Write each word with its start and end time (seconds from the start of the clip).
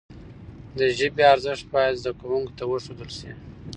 د 0.77 0.79
ژبي 0.97 1.23
ارزښت 1.33 1.65
باید 1.73 1.99
زدهکوونکو 2.01 2.55
ته 2.57 2.63
وښودل 2.67 3.09
سي. 3.19 3.29